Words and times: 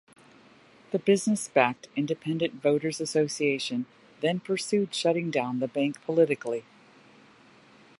The 0.89 0.97
business-backed 0.97 1.87
Independent 1.95 2.55
Voters 2.55 2.99
Association 2.99 3.85
then 4.21 4.39
pursued 4.39 4.95
shutting 4.95 5.29
down 5.29 5.59
the 5.59 5.67
bank 5.67 6.03
politically. 6.05 6.63